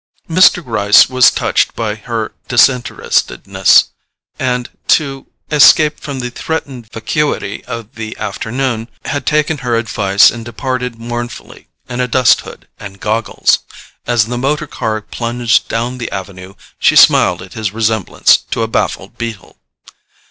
[0.27, 0.63] Mr.
[0.65, 3.89] Gryce was touched by her disinterestedness,
[4.39, 10.43] and, to escape from the threatened vacuity of the afternoon, had taken her advice and
[10.43, 13.59] departed mournfully, in a dust hood and goggles:
[14.07, 18.67] as the motor car plunged down the avenue she smiled at his resemblance to a
[18.67, 19.59] baffled beetle.